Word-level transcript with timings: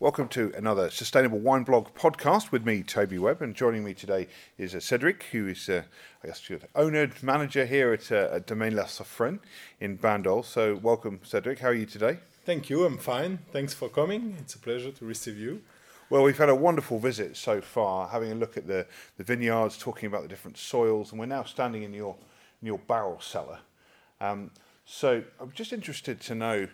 Welcome 0.00 0.28
to 0.28 0.52
another 0.56 0.90
Sustainable 0.90 1.40
Wine 1.40 1.64
Blog 1.64 1.88
podcast 1.96 2.52
with 2.52 2.64
me, 2.64 2.84
Toby 2.84 3.18
Webb, 3.18 3.42
and 3.42 3.52
joining 3.52 3.82
me 3.82 3.94
today 3.94 4.28
is 4.56 4.72
uh, 4.72 4.78
Cedric, 4.78 5.24
who 5.32 5.48
is, 5.48 5.68
uh, 5.68 5.82
I 6.22 6.28
guess, 6.28 6.40
the 6.46 6.60
owner 6.76 7.10
manager 7.20 7.66
here 7.66 7.92
at, 7.92 8.12
uh, 8.12 8.28
at 8.32 8.46
Domaine 8.46 8.76
La 8.76 8.84
Suffrène 8.84 9.40
in 9.80 9.98
Bandol. 9.98 10.44
So, 10.44 10.76
welcome, 10.76 11.18
Cedric. 11.24 11.58
How 11.58 11.70
are 11.70 11.74
you 11.74 11.84
today? 11.84 12.18
Thank 12.44 12.70
you. 12.70 12.84
I'm 12.84 12.96
fine. 12.96 13.40
Thanks 13.50 13.74
for 13.74 13.88
coming. 13.88 14.36
It's 14.38 14.54
a 14.54 14.60
pleasure 14.60 14.92
to 14.92 15.04
receive 15.04 15.36
you. 15.36 15.62
Well, 16.10 16.22
we've 16.22 16.38
had 16.38 16.48
a 16.48 16.54
wonderful 16.54 17.00
visit 17.00 17.36
so 17.36 17.60
far, 17.60 18.06
having 18.06 18.30
a 18.30 18.36
look 18.36 18.56
at 18.56 18.68
the, 18.68 18.86
the 19.16 19.24
vineyards, 19.24 19.76
talking 19.76 20.06
about 20.06 20.22
the 20.22 20.28
different 20.28 20.58
soils, 20.58 21.10
and 21.10 21.18
we're 21.18 21.26
now 21.26 21.42
standing 21.42 21.82
in 21.82 21.92
your 21.92 22.14
in 22.62 22.66
your 22.66 22.78
barrel 22.78 23.20
cellar. 23.20 23.58
Um, 24.20 24.52
so, 24.86 25.24
I'm 25.40 25.50
just 25.50 25.72
interested 25.72 26.20
to 26.20 26.36
know 26.36 26.68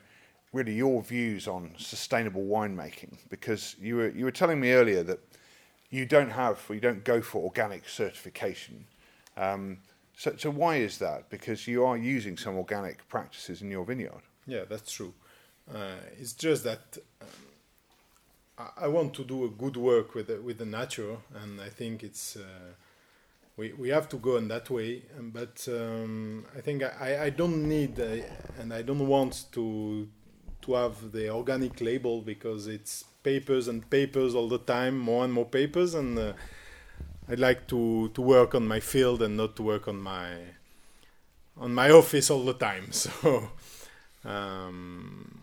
really 0.54 0.72
your 0.72 1.02
views 1.02 1.48
on 1.48 1.72
sustainable 1.76 2.44
winemaking 2.44 3.18
because 3.28 3.76
you 3.80 3.96
were 3.96 4.08
you 4.10 4.24
were 4.24 4.30
telling 4.30 4.60
me 4.60 4.70
earlier 4.72 5.02
that 5.02 5.18
you 5.90 6.06
don't 6.06 6.30
have 6.30 6.64
or 6.68 6.74
you 6.74 6.80
don't 6.80 7.04
go 7.04 7.20
for 7.20 7.42
organic 7.42 7.88
certification. 7.88 8.86
Um, 9.36 9.78
so, 10.16 10.34
so 10.36 10.50
why 10.50 10.76
is 10.76 10.98
that? 10.98 11.28
Because 11.28 11.66
you 11.66 11.84
are 11.84 11.96
using 11.96 12.36
some 12.36 12.56
organic 12.56 13.06
practices 13.08 13.62
in 13.62 13.70
your 13.70 13.84
vineyard. 13.84 14.22
Yeah, 14.46 14.64
that's 14.68 14.92
true. 14.92 15.12
Uh, 15.72 15.96
it's 16.20 16.32
just 16.32 16.62
that 16.64 16.98
um, 17.20 18.68
I, 18.76 18.86
want 18.86 19.14
to 19.14 19.24
do 19.24 19.44
a 19.44 19.48
good 19.48 19.76
work 19.76 20.14
with 20.14 20.28
the, 20.28 20.40
with 20.40 20.58
the 20.58 20.66
nature, 20.66 21.16
and 21.42 21.60
I 21.60 21.68
think 21.68 22.04
it's 22.04 22.36
uh, 22.36 22.72
we 23.56 23.72
we 23.72 23.88
have 23.88 24.08
to 24.10 24.16
go 24.16 24.36
in 24.36 24.48
that 24.48 24.68
way. 24.70 25.02
But 25.18 25.66
um, 25.68 26.44
I 26.56 26.60
think 26.60 26.82
I, 26.82 27.24
I 27.24 27.30
don't 27.30 27.68
need 27.68 27.98
uh, 27.98 28.24
and 28.60 28.72
I 28.72 28.82
don't 28.82 29.08
want 29.08 29.46
to 29.52 30.08
to 30.64 30.74
have 30.74 31.12
the 31.12 31.30
organic 31.30 31.80
label 31.80 32.20
because 32.20 32.66
it's 32.66 33.04
papers 33.22 33.68
and 33.68 33.88
papers 33.88 34.34
all 34.34 34.48
the 34.48 34.58
time, 34.58 34.98
more 34.98 35.24
and 35.24 35.32
more 35.32 35.46
papers, 35.46 35.94
and 35.94 36.18
uh, 36.18 36.32
I'd 37.28 37.40
like 37.40 37.66
to 37.68 38.08
to 38.14 38.20
work 38.20 38.54
on 38.54 38.66
my 38.66 38.80
field 38.80 39.22
and 39.22 39.36
not 39.36 39.56
to 39.56 39.62
work 39.62 39.88
on 39.88 39.96
my 40.00 40.28
on 41.56 41.74
my 41.74 41.90
office 41.90 42.30
all 42.30 42.44
the 42.44 42.54
time. 42.54 42.86
So. 42.92 43.50
Um, 44.24 45.42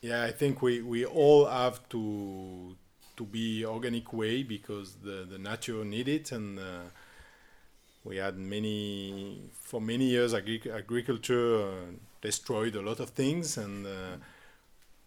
yeah, 0.00 0.22
I 0.24 0.30
think 0.30 0.62
we, 0.62 0.80
we 0.80 1.04
all 1.04 1.46
have 1.46 1.86
to 1.90 2.76
to 3.16 3.24
be 3.26 3.66
organic 3.66 4.14
way 4.14 4.42
because 4.42 4.94
the, 5.04 5.26
the 5.30 5.38
nature 5.38 5.84
need 5.84 6.08
it 6.08 6.32
and 6.32 6.58
uh, 6.58 6.88
we 8.04 8.16
had 8.16 8.38
many 8.38 9.50
for 9.52 9.80
many 9.80 10.06
years 10.06 10.32
agri- 10.34 10.70
agriculture 10.72 11.62
uh, 11.62 11.72
destroyed 12.22 12.74
a 12.74 12.82
lot 12.82 13.00
of 13.00 13.10
things 13.10 13.56
and 13.56 13.86
uh, 13.86 14.16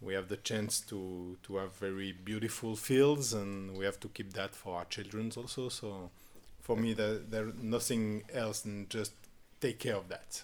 we 0.01 0.13
have 0.13 0.27
the 0.27 0.37
chance 0.37 0.79
to 0.81 1.37
to 1.43 1.57
have 1.57 1.75
very 1.75 2.11
beautiful 2.11 2.75
fields 2.75 3.33
and 3.33 3.77
we 3.77 3.85
have 3.85 3.99
to 3.99 4.07
keep 4.09 4.33
that 4.33 4.53
for 4.53 4.77
our 4.77 4.85
children 4.85 5.31
also 5.35 5.69
so 5.69 6.09
for 6.61 6.75
me 6.75 6.93
there 6.93 7.17
there's 7.17 7.53
nothing 7.61 8.23
else 8.33 8.61
than 8.61 8.87
just 8.89 9.13
take 9.59 9.79
care 9.79 9.95
of 9.95 10.09
that 10.09 10.43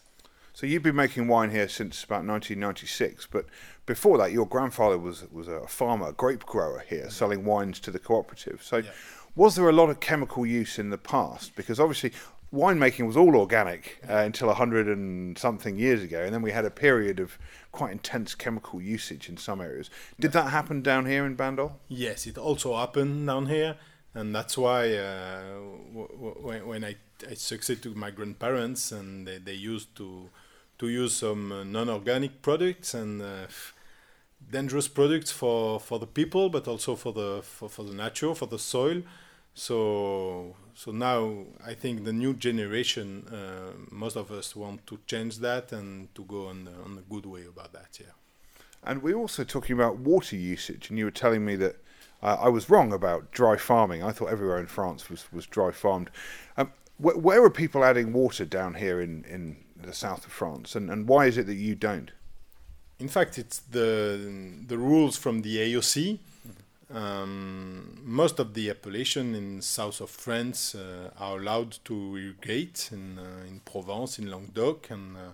so 0.53 0.66
you've 0.66 0.84
been 0.84 0.95
making 0.95 1.28
wine 1.28 1.52
here 1.52 1.67
since 1.67 2.03
about 2.03 2.25
1996 2.25 3.28
but 3.31 3.45
before 3.86 4.17
that 4.17 4.31
your 4.31 4.47
grandfather 4.47 4.97
was 4.97 5.25
was 5.31 5.47
a 5.47 5.67
farmer 5.67 6.09
a 6.09 6.13
grape 6.13 6.45
grower 6.45 6.84
here 6.88 7.02
mm-hmm. 7.02 7.09
selling 7.09 7.45
wines 7.45 7.80
to 7.80 7.91
the 7.91 8.00
cooperative 8.00 8.61
so 8.63 8.78
yeah. 8.78 8.89
was 9.36 9.56
there 9.56 9.69
a 9.69 9.73
lot 9.73 9.89
of 9.89 10.00
chemical 10.00 10.45
use 10.45 10.80
in 10.80 10.89
the 10.89 10.97
past 10.97 11.56
because 11.56 11.80
obviously 11.80 12.11
winemaking 12.53 13.05
was 13.05 13.16
all 13.16 13.36
organic 13.36 14.02
uh, 14.09 14.17
until 14.17 14.47
100 14.47 14.88
and 14.88 15.38
something 15.38 15.78
years 15.78 16.02
ago, 16.02 16.23
and 16.23 16.33
then 16.33 16.42
we 16.42 16.52
had 16.52 16.66
a 16.66 16.72
period 16.72 17.19
of 17.19 17.38
quite 17.72 17.91
intense 17.91 18.36
chemical 18.36 18.81
usage 18.81 19.30
in 19.30 19.38
some 19.38 19.61
areas. 19.61 19.89
Did 20.19 20.31
that 20.31 20.50
happen 20.50 20.81
down 20.81 21.06
here 21.06 21.25
in 21.25 21.36
Bandol? 21.36 21.73
Yes, 21.88 22.25
it 22.25 22.38
also 22.38 22.75
happened 22.75 23.28
down 23.28 23.45
here, 23.45 23.78
and 24.14 24.35
that's 24.35 24.57
why 24.57 24.94
uh, 24.96 25.41
w- 25.94 26.07
w- 26.41 26.68
when 26.68 26.84
I, 26.84 26.96
I 27.29 27.35
succeeded 27.35 27.84
to 27.84 27.96
my 27.96 28.09
grandparents, 28.12 28.91
and 28.91 29.28
they, 29.28 29.38
they 29.38 29.53
used 29.53 29.96
to 29.97 30.29
to 30.79 30.88
use 30.88 31.13
some 31.13 31.52
uh, 31.52 31.63
non-organic 31.66 32.41
products 32.41 32.94
and 32.94 33.22
uh, 33.22 33.47
dangerous 34.50 34.88
products 34.88 35.29
for, 35.29 35.78
for 35.78 36.00
the 36.00 36.07
people, 36.07 36.50
but 36.50 36.69
also 36.69 36.96
for 36.96 37.13
the 37.13 37.41
for, 37.44 37.69
for 37.69 37.84
the 37.84 37.94
nature, 37.94 38.34
for 38.34 38.47
the 38.47 38.57
soil. 38.59 39.03
So 39.59 40.56
so 40.74 40.92
now 40.92 41.44
I 41.66 41.74
think 41.74 42.06
the 42.06 42.14
new 42.14 42.34
generation, 42.34 43.28
uh, 43.28 43.74
most 43.92 44.16
of 44.16 44.31
us 44.31 44.56
want 44.56 44.88
to 44.88 45.00
change 45.06 45.40
that 45.40 45.74
and 45.74 46.16
to 46.16 46.24
go 46.24 46.47
on 46.47 46.70
on 46.86 46.97
a 46.97 47.14
good 47.14 47.25
way 47.25 47.44
about 47.46 47.74
that. 47.74 48.00
Yeah. 48.00 48.14
And 48.86 49.03
we're 49.03 49.18
also 49.18 49.44
talking 49.44 49.75
about 49.75 49.97
water 49.97 50.38
usage, 50.38 50.90
and 50.90 50.97
you 50.97 51.03
were 51.03 51.20
telling 51.24 51.44
me 51.44 51.58
that 51.58 51.75
uh, 52.24 52.38
I 52.40 52.47
was 52.47 52.70
wrong 52.70 52.94
about 52.94 53.31
dry 53.31 53.58
farming. 53.58 54.02
I 54.02 54.12
thought 54.14 54.30
everywhere 54.30 54.59
in 54.59 54.68
France 54.68 55.09
was 55.09 55.30
was 55.34 55.46
dry 55.46 55.72
farmed. 55.72 56.09
Um, 56.56 56.72
wh- 56.97 57.22
where 57.22 57.44
are 57.44 57.50
people 57.50 57.84
adding 57.84 58.14
water 58.14 58.46
down 58.46 58.76
here 58.76 59.02
in 59.02 59.26
in 59.26 59.58
the 59.76 59.94
south 59.94 60.26
of 60.26 60.31
France, 60.31 60.74
and 60.74 60.90
and 60.90 61.06
why 61.06 61.26
is 61.26 61.38
it 61.38 61.47
that 61.47 61.56
you 61.68 61.76
don't? 61.76 62.12
In 62.97 63.09
fact, 63.09 63.38
it's 63.38 63.59
the 63.59 64.18
the 64.68 64.78
rules 64.78 65.18
from 65.18 65.41
the 65.41 65.58
AOC 65.58 66.20
um, 66.91 68.00
most 68.03 68.39
of 68.39 68.53
the 68.53 68.69
appellation 68.69 69.35
in 69.35 69.61
south 69.61 70.01
of 70.01 70.09
France 70.09 70.75
uh, 70.75 71.11
are 71.19 71.38
allowed 71.38 71.77
to 71.85 72.17
irrigate 72.17 72.89
in 72.91 73.19
uh, 73.19 73.45
in 73.47 73.59
Provence, 73.59 74.19
in 74.19 74.29
Languedoc, 74.29 74.89
and 74.89 75.16
uh, 75.17 75.33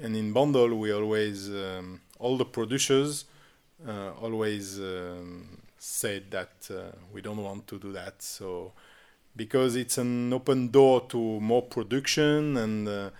and 0.00 0.16
in 0.16 0.32
Bandol 0.32 0.78
we 0.78 0.92
always 0.92 1.48
um, 1.50 2.00
all 2.18 2.36
the 2.36 2.44
producers 2.44 3.24
uh, 3.86 4.12
always 4.22 4.78
um, 4.78 5.58
said 5.78 6.30
that 6.30 6.68
uh, 6.70 6.96
we 7.12 7.20
don't 7.20 7.42
want 7.42 7.66
to 7.66 7.78
do 7.78 7.92
that. 7.92 8.22
So 8.22 8.72
because 9.34 9.76
it's 9.76 9.98
an 9.98 10.32
open 10.32 10.68
door 10.68 11.02
to 11.08 11.18
more 11.18 11.62
production 11.62 12.56
and 12.56 12.88
uh, 12.88 13.10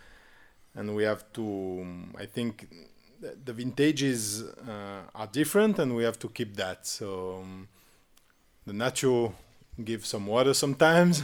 and 0.75 0.95
we 0.95 1.03
have 1.03 1.25
to 1.33 1.85
I 2.17 2.27
think 2.27 2.69
the 3.21 3.53
vintages 3.53 4.43
uh, 4.43 5.03
are 5.15 5.27
different 5.27 5.79
and 5.79 5.95
we 5.97 6.05
have 6.05 6.19
to 6.19 6.29
keep 6.29 6.57
that. 6.57 6.87
So 6.87 7.41
um, 7.43 7.69
the 8.67 8.73
nature 8.73 9.31
gives 9.83 10.09
some 10.09 10.27
water 10.27 10.55
sometimes. 10.55 11.23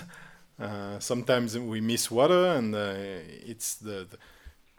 Uh, 0.59 0.99
sometimes 0.99 1.59
we 1.59 1.81
miss 1.81 2.11
water, 2.11 2.53
and 2.53 2.75
uh, 2.75 2.95
it's 2.95 3.75
the, 3.75 4.07
the, 4.09 4.19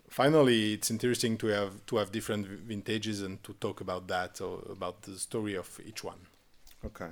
finally 0.08 0.74
it's 0.74 0.90
interesting 0.90 1.36
to 1.38 1.48
have 1.48 1.86
to 1.88 1.98
have 1.98 2.12
different 2.12 2.48
vintages 2.48 3.22
and 3.22 3.44
to 3.44 3.54
talk 3.54 3.82
about 3.82 4.08
that 4.08 4.40
or 4.40 4.62
about 4.70 5.02
the 5.02 5.18
story 5.18 5.56
of 5.56 5.80
each 5.86 6.04
one. 6.04 6.20
Okay. 6.86 7.10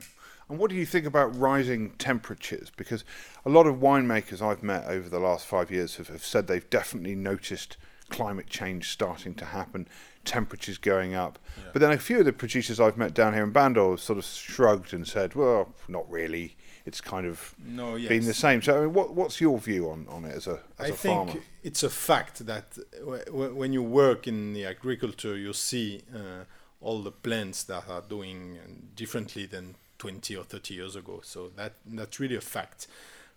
And 0.48 0.60
what 0.60 0.70
do 0.70 0.76
you 0.76 0.86
think 0.86 1.06
about 1.06 1.38
rising 1.38 1.92
temperatures? 1.92 2.72
Because 2.76 3.04
a 3.46 3.50
lot 3.50 3.68
of 3.68 3.78
winemakers 3.78 4.42
I've 4.42 4.64
met 4.64 4.86
over 4.86 5.10
the 5.10 5.20
last 5.20 5.46
five 5.46 5.72
years 5.72 5.96
have, 5.96 6.10
have 6.10 6.26
said 6.26 6.48
they've 6.48 6.70
definitely 6.70 7.16
noticed 7.16 7.78
climate 8.12 8.48
change 8.48 8.90
starting 8.90 9.34
to 9.36 9.46
happen, 9.46 9.88
temperatures 10.26 10.78
going 10.78 11.16
up. 11.16 11.40
Yeah. 11.58 11.70
But 11.74 11.80
then 11.80 11.92
a 11.92 11.98
few 11.98 12.20
of 12.20 12.26
the 12.26 12.34
producers 12.34 12.80
I've 12.80 12.98
met 12.98 13.14
down 13.16 13.34
here 13.34 13.44
in 13.44 13.54
Bandol 13.54 13.98
sort 13.98 14.20
of 14.20 14.26
shrugged 14.26 14.94
and 14.94 15.08
said, 15.08 15.34
well, 15.34 15.74
not 15.88 16.10
really. 16.12 16.56
It's 16.86 17.00
kind 17.00 17.28
of 17.28 17.56
no, 17.64 17.96
yes. 17.96 18.10
been 18.10 18.26
the 18.26 18.34
same. 18.34 18.62
So, 18.62 18.78
I 18.78 18.82
mean, 18.82 18.94
what, 18.94 19.14
what's 19.14 19.40
your 19.40 19.58
view 19.60 19.90
on, 19.90 20.08
on 20.10 20.26
it 20.26 20.36
as 20.36 20.48
a, 20.48 20.60
as 20.80 20.86
I 20.86 20.88
a 20.88 20.94
think 20.94 21.44
it's 21.64 21.84
a 21.84 21.90
fact 21.90 22.46
that 22.48 22.78
w- 23.00 23.56
when 23.56 23.72
you 23.72 23.84
work 23.84 24.28
in 24.28 24.54
the 24.54 24.66
agriculture, 24.66 25.38
you 25.38 25.54
see 25.54 26.02
uh, 26.14 26.46
all 26.82 27.04
the 27.04 27.12
plants 27.12 27.64
that 27.66 27.88
are 27.88 28.02
doing 28.02 28.58
differently 28.96 29.46
than 29.46 29.76
20 30.00 30.36
or 30.36 30.44
30 30.44 30.74
years 30.74 30.96
ago. 30.96 31.22
So 31.24 31.52
that 31.56 31.74
that's 31.86 32.20
really 32.20 32.36
a 32.36 32.42
fact. 32.42 32.88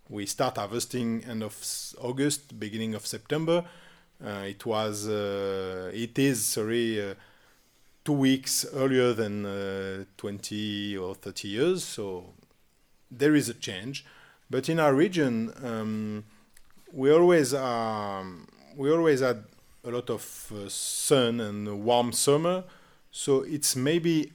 We 0.08 0.24
start 0.24 0.56
harvesting 0.56 1.24
end 1.28 1.42
of 1.42 1.54
August, 2.00 2.58
beginning 2.58 2.94
of 2.94 3.06
September 3.06 3.58
uh, 3.58 3.83
it 4.22 4.64
was, 4.64 5.08
uh, 5.08 5.90
it 5.92 6.18
is, 6.18 6.44
sorry, 6.44 7.10
uh, 7.10 7.14
two 8.04 8.12
weeks 8.12 8.66
earlier 8.74 9.12
than 9.12 10.06
20 10.16 10.96
or 10.96 11.14
30 11.14 11.48
years. 11.48 11.84
So 11.84 12.34
there 13.10 13.34
is 13.34 13.48
a 13.48 13.54
change. 13.54 14.04
But 14.50 14.68
in 14.68 14.78
our 14.78 14.94
region, 14.94 15.52
um, 15.62 16.24
we 16.92 17.10
always 17.10 17.54
um, 17.54 18.46
we 18.76 18.90
always 18.90 19.20
had 19.20 19.44
a 19.84 19.90
lot 19.90 20.10
of 20.10 20.52
uh, 20.54 20.68
sun 20.68 21.40
and 21.40 21.84
warm 21.84 22.12
summer, 22.12 22.64
so 23.10 23.42
it's 23.42 23.74
maybe 23.74 24.32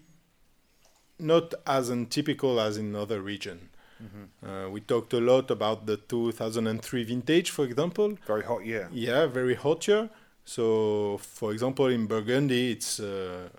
not 1.17 1.53
as 1.65 1.89
untypical 1.89 2.59
as 2.59 2.77
in 2.77 2.95
other 2.95 3.21
region. 3.21 3.69
Mm-hmm. 4.01 4.49
Uh, 4.49 4.69
we 4.69 4.81
talked 4.81 5.13
a 5.13 5.19
lot 5.19 5.51
about 5.51 5.85
the 5.85 5.97
2003 5.97 7.03
vintage, 7.03 7.49
for 7.51 7.65
example. 7.65 8.17
Very 8.25 8.43
hot 8.43 8.65
year. 8.65 8.89
Yeah, 8.91 9.25
very 9.27 9.55
hot 9.55 9.87
year. 9.87 10.09
So, 10.45 11.17
for 11.17 11.51
example, 11.51 11.87
in 11.87 12.07
Burgundy, 12.07 12.71
it's 12.71 12.99
uh, 12.99 13.49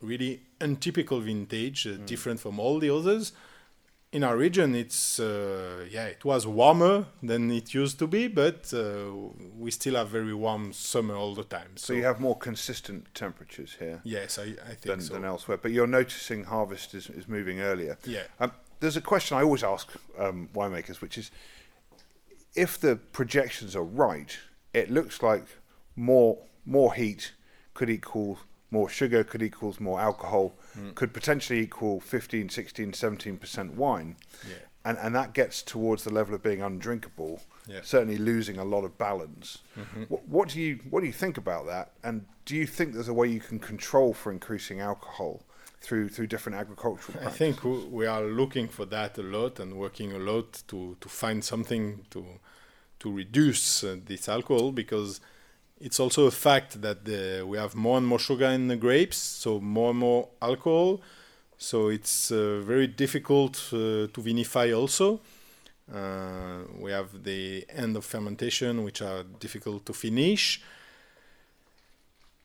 really 0.00 0.42
untypical 0.60 1.20
vintage, 1.20 1.86
uh, 1.86 1.90
mm. 1.90 2.06
different 2.06 2.40
from 2.40 2.60
all 2.60 2.78
the 2.78 2.90
others. 2.90 3.32
in 4.12 4.24
our 4.24 4.36
region, 4.36 4.74
it's 4.74 5.20
uh, 5.20 5.84
yeah, 5.90 6.06
it 6.06 6.24
was 6.24 6.46
warmer 6.46 7.06
than 7.22 7.50
it 7.50 7.74
used 7.74 7.98
to 7.98 8.06
be, 8.06 8.28
but 8.28 8.72
uh, 8.72 9.10
we 9.58 9.70
still 9.70 9.94
have 9.96 10.08
very 10.08 10.32
warm 10.32 10.72
summer 10.72 11.14
all 11.14 11.34
the 11.34 11.44
time. 11.44 11.72
So, 11.76 11.92
you 11.92 12.04
have 12.04 12.20
more 12.20 12.36
consistent 12.36 13.14
temperatures 13.14 13.76
here. 13.78 14.00
Yes, 14.04 14.38
I, 14.38 14.42
I 14.42 14.74
think 14.80 14.82
than, 14.82 15.00
so. 15.00 15.14
than 15.14 15.24
elsewhere. 15.24 15.58
But 15.58 15.72
you're 15.72 15.86
noticing 15.86 16.44
harvest 16.44 16.94
is, 16.94 17.10
is 17.10 17.28
moving 17.28 17.60
earlier. 17.60 17.98
Yeah. 18.06 18.22
Um, 18.40 18.52
there's 18.80 18.96
a 18.96 19.00
question 19.00 19.36
I 19.36 19.42
always 19.42 19.64
ask 19.64 19.90
um, 20.18 20.48
winemakers, 20.54 21.00
which 21.00 21.18
is 21.18 21.30
if 22.54 22.78
the 22.78 22.96
projections 22.96 23.76
are 23.76 23.84
right, 23.84 24.38
it 24.72 24.90
looks 24.90 25.22
like 25.22 25.44
more 25.94 26.38
more 26.64 26.94
heat 26.94 27.32
could 27.74 27.90
equal 27.90 28.38
more 28.70 28.88
sugar, 28.88 29.22
could 29.22 29.42
equals 29.42 29.78
more 29.80 30.00
alcohol, 30.00 30.54
mm. 30.76 30.94
could 30.94 31.12
potentially 31.12 31.60
equal 31.60 32.00
15, 32.00 32.48
16, 32.48 32.92
17% 32.92 33.74
wine. 33.74 34.16
Yeah. 34.48 34.56
And, 34.84 34.98
and 34.98 35.14
that 35.14 35.32
gets 35.32 35.62
towards 35.62 36.04
the 36.04 36.12
level 36.12 36.34
of 36.34 36.42
being 36.42 36.62
undrinkable, 36.62 37.42
yeah. 37.66 37.80
certainly 37.82 38.18
losing 38.18 38.58
a 38.58 38.64
lot 38.64 38.84
of 38.84 38.98
balance. 38.98 39.58
Mm-hmm. 39.78 40.02
What, 40.04 40.28
what, 40.28 40.48
do 40.48 40.60
you, 40.60 40.80
what 40.90 41.00
do 41.00 41.06
you 41.06 41.12
think 41.12 41.38
about 41.38 41.66
that? 41.66 41.92
And 42.04 42.26
do 42.44 42.54
you 42.56 42.66
think 42.66 42.94
there's 42.94 43.08
a 43.08 43.14
way 43.14 43.28
you 43.28 43.40
can 43.40 43.58
control 43.58 44.12
for 44.12 44.32
increasing 44.32 44.80
alcohol? 44.80 45.42
Through, 45.80 46.08
through 46.08 46.26
different 46.26 46.58
agricultural 46.58 47.18
practices? 47.18 47.34
I 47.34 47.38
think 47.38 47.92
we 47.92 48.06
are 48.06 48.22
looking 48.22 48.66
for 48.66 48.86
that 48.86 49.18
a 49.18 49.22
lot 49.22 49.60
and 49.60 49.74
working 49.74 50.12
a 50.12 50.18
lot 50.18 50.62
to, 50.68 50.96
to 51.00 51.08
find 51.08 51.44
something 51.44 52.04
to 52.10 52.24
to 52.98 53.12
reduce 53.12 53.84
uh, 53.84 53.96
this 54.04 54.28
alcohol 54.28 54.72
because 54.72 55.20
it's 55.80 56.00
also 56.00 56.26
a 56.26 56.30
fact 56.30 56.80
that 56.80 57.04
the, 57.04 57.44
we 57.46 57.58
have 57.58 57.74
more 57.74 57.98
and 57.98 58.06
more 58.06 58.18
sugar 58.18 58.46
in 58.46 58.68
the 58.68 58.76
grapes, 58.76 59.18
so 59.18 59.60
more 59.60 59.90
and 59.90 59.98
more 59.98 60.28
alcohol. 60.40 61.00
So 61.58 61.88
it's 61.88 62.30
uh, 62.30 62.60
very 62.64 62.86
difficult 62.86 63.56
uh, 63.72 64.08
to 64.12 64.20
vinify 64.22 64.76
also. 64.76 65.20
Uh, 65.92 66.62
we 66.80 66.90
have 66.90 67.22
the 67.22 67.64
end 67.68 67.96
of 67.96 68.04
fermentation, 68.04 68.82
which 68.84 69.02
are 69.02 69.22
difficult 69.38 69.86
to 69.86 69.92
finish. 69.92 70.62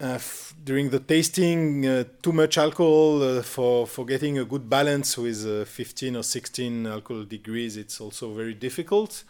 Uh, 0.01 0.15
f- 0.15 0.55
during 0.63 0.89
the 0.89 0.99
tasting, 0.99 1.85
uh, 1.85 2.03
too 2.23 2.31
much 2.31 2.57
alcohol 2.57 3.21
uh, 3.21 3.41
for, 3.43 3.85
for 3.85 4.03
getting 4.03 4.39
a 4.39 4.45
good 4.45 4.67
balance 4.67 5.15
with 5.15 5.67
15 5.67 6.15
or 6.15 6.23
16 6.23 6.87
alcohol 6.87 7.23
degrees, 7.23 7.77
it's 7.77 8.01
also 8.01 8.33
very 8.33 8.55
difficult. 8.55 9.23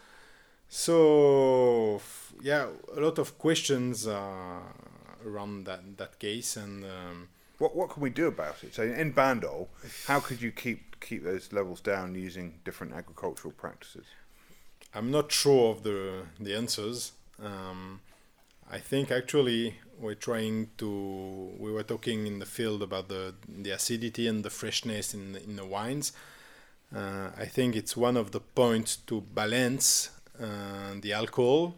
So 0.74 2.00
yeah, 2.40 2.68
a 2.96 3.00
lot 3.00 3.18
of 3.18 3.36
questions 3.36 4.06
uh, 4.06 4.60
around 5.26 5.64
that 5.66 5.98
that 5.98 6.18
case, 6.18 6.56
and 6.56 6.84
um, 6.84 7.28
what 7.58 7.76
what 7.76 7.90
can 7.90 8.02
we 8.02 8.08
do 8.08 8.26
about 8.28 8.64
it? 8.64 8.74
So 8.74 8.82
in 8.82 9.12
Bandol, 9.12 9.68
how 10.06 10.20
could 10.20 10.40
you 10.40 10.50
keep 10.50 10.98
keep 11.00 11.24
those 11.24 11.52
levels 11.52 11.82
down 11.82 12.14
using 12.14 12.54
different 12.64 12.94
agricultural 12.94 13.52
practices? 13.52 14.06
I'm 14.94 15.10
not 15.10 15.30
sure 15.30 15.72
of 15.72 15.82
the 15.82 16.22
the 16.40 16.56
answers. 16.56 17.12
Um, 17.38 18.00
I 18.70 18.78
think 18.78 19.10
actually 19.10 19.74
we're 20.02 20.14
trying 20.14 20.68
to. 20.78 21.54
We 21.58 21.72
were 21.72 21.84
talking 21.84 22.26
in 22.26 22.38
the 22.38 22.46
field 22.46 22.82
about 22.82 23.08
the 23.08 23.34
the 23.48 23.70
acidity 23.70 24.26
and 24.26 24.44
the 24.44 24.50
freshness 24.50 25.14
in 25.14 25.36
in 25.36 25.56
the 25.56 25.64
wines. 25.64 26.12
Uh, 26.94 27.30
I 27.38 27.46
think 27.46 27.74
it's 27.74 27.96
one 27.96 28.18
of 28.18 28.32
the 28.32 28.40
points 28.40 28.96
to 29.06 29.22
balance 29.22 30.10
uh, 30.38 30.94
the 31.00 31.12
alcohol. 31.14 31.76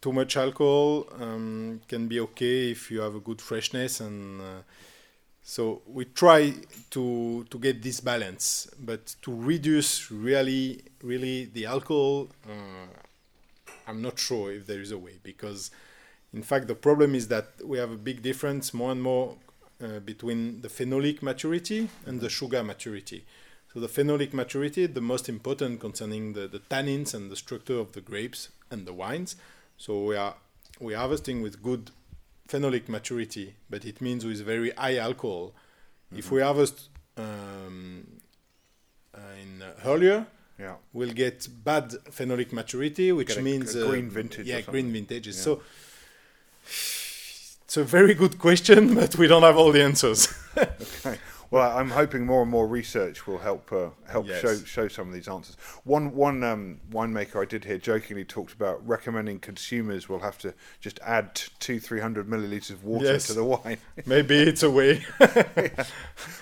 Too 0.00 0.12
much 0.12 0.36
alcohol 0.36 1.06
um, 1.20 1.80
can 1.86 2.08
be 2.08 2.18
okay 2.20 2.70
if 2.70 2.90
you 2.90 3.00
have 3.00 3.14
a 3.14 3.20
good 3.20 3.40
freshness, 3.40 4.00
and 4.00 4.40
uh, 4.40 4.62
so 5.42 5.82
we 5.86 6.06
try 6.06 6.54
to 6.90 7.44
to 7.50 7.58
get 7.58 7.82
this 7.82 8.00
balance. 8.00 8.68
But 8.80 9.14
to 9.22 9.34
reduce 9.34 10.10
really, 10.10 10.80
really 11.02 11.44
the 11.44 11.66
alcohol, 11.66 12.28
uh, 12.48 12.86
I'm 13.86 14.00
not 14.00 14.18
sure 14.18 14.52
if 14.52 14.66
there 14.66 14.80
is 14.80 14.90
a 14.92 14.98
way 14.98 15.18
because, 15.22 15.70
in 16.34 16.42
fact, 16.42 16.66
the 16.66 16.74
problem 16.74 17.14
is 17.14 17.28
that 17.28 17.46
we 17.64 17.78
have 17.78 17.90
a 17.90 17.96
big 17.96 18.22
difference 18.22 18.72
more 18.72 18.92
and 18.92 19.02
more 19.02 19.36
uh, 19.82 19.98
between 20.00 20.60
the 20.62 20.68
phenolic 20.68 21.22
maturity 21.22 21.88
and 22.06 22.20
the 22.20 22.30
sugar 22.30 22.62
maturity. 22.62 23.24
So 23.72 23.80
the 23.80 23.88
phenolic 23.88 24.32
maturity, 24.32 24.86
the 24.86 25.00
most 25.00 25.28
important 25.28 25.80
concerning 25.80 26.32
the, 26.34 26.46
the 26.46 26.60
tannins 26.60 27.14
and 27.14 27.30
the 27.30 27.36
structure 27.36 27.78
of 27.78 27.92
the 27.92 28.00
grapes 28.00 28.48
and 28.70 28.86
the 28.86 28.92
wines. 28.92 29.36
So 29.76 30.04
we 30.04 30.16
are 30.16 30.36
we 30.80 30.94
are 30.94 30.98
harvesting 30.98 31.42
with 31.42 31.62
good 31.62 31.90
phenolic 32.48 32.88
maturity, 32.88 33.54
but 33.68 33.84
it 33.84 34.00
means 34.00 34.24
with 34.24 34.40
very 34.44 34.70
high 34.70 34.96
alcohol. 34.96 35.54
Mm-hmm. 36.08 36.18
If 36.18 36.30
we 36.30 36.40
harvest 36.40 36.88
um, 37.16 38.20
uh, 39.14 39.18
in 39.42 39.62
uh, 39.62 39.72
earlier, 39.84 40.26
yeah. 40.58 40.74
we'll 40.92 41.12
get 41.12 41.48
bad 41.64 41.90
phenolic 42.10 42.52
maturity, 42.52 43.12
which 43.12 43.36
a, 43.36 43.42
means 43.42 43.74
a 43.74 43.86
green 43.86 44.08
uh, 44.08 44.10
vintage. 44.10 44.46
Yeah, 44.46 44.60
green 44.60 44.92
vintages. 44.92 45.36
Yeah. 45.38 45.42
So 45.42 45.62
it's 46.64 47.76
a 47.76 47.84
very 47.84 48.14
good 48.14 48.38
question, 48.38 48.94
but 48.96 49.16
we 49.16 49.26
don't 49.26 49.42
have 49.42 49.56
all 49.56 49.72
the 49.72 49.82
answers. 49.82 50.32
okay. 50.56 51.18
Well, 51.52 51.76
I'm 51.76 51.90
hoping 51.90 52.24
more 52.24 52.40
and 52.40 52.50
more 52.50 52.66
research 52.66 53.26
will 53.26 53.36
help 53.36 53.70
uh, 53.72 53.90
help 54.08 54.26
yes. 54.26 54.40
show 54.40 54.56
show 54.56 54.88
some 54.88 55.08
of 55.08 55.12
these 55.12 55.28
answers. 55.28 55.54
One 55.84 56.14
one 56.14 56.42
um, 56.42 56.80
winemaker 56.90 57.42
I 57.42 57.44
did 57.44 57.66
hear 57.66 57.76
jokingly 57.76 58.24
talked 58.24 58.54
about 58.54 58.86
recommending 58.88 59.38
consumers 59.38 60.08
will 60.08 60.20
have 60.20 60.38
to 60.38 60.54
just 60.80 60.98
add 61.04 61.42
two 61.60 61.78
three 61.78 62.00
hundred 62.00 62.26
milliliters 62.26 62.70
of 62.70 62.84
water 62.84 63.04
yes. 63.04 63.26
to 63.26 63.34
the 63.34 63.44
wine. 63.44 63.76
Maybe 64.06 64.38
it's 64.38 64.62
a 64.62 64.70
way. 64.70 65.04
yeah. 65.20 65.84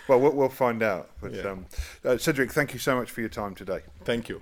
Well, 0.06 0.20
well, 0.20 0.32
we'll 0.32 0.48
find 0.48 0.80
out. 0.80 1.10
But 1.20 1.34
yeah. 1.34 1.42
um, 1.42 1.66
uh, 2.04 2.16
Cedric, 2.16 2.52
thank 2.52 2.72
you 2.72 2.78
so 2.78 2.94
much 2.94 3.10
for 3.10 3.20
your 3.20 3.30
time 3.30 3.56
today. 3.56 3.80
Thank 4.04 4.28
you. 4.28 4.40